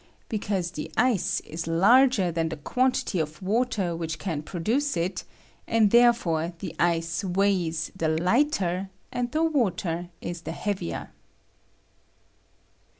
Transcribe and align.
Because 0.29 0.71
the 0.71 0.89
ice 0.97 1.41
is 1.41 1.65
^^^K 1.65 1.79
larger 1.79 2.31
than 2.31 2.49
the 2.49 2.57
quantity 2.57 3.19
of 3.19 3.39
■water 3.39 3.95
which 3.95 4.17
can 4.17 4.41
produce 4.41 4.97
it, 4.97 5.23
and 5.67 5.91
therefore 5.91 6.53
the 6.57 6.75
ice 6.79 7.23
weighs 7.23 7.91
the 7.95 8.07
Hghter 8.07 8.89
and 9.11 9.31
the 9.31 9.43
water 9.43 10.09
is 10.19 10.41
the 10.41 10.53
heavier. 10.53 11.11